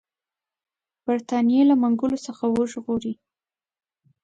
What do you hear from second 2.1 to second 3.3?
څخه وژغوري.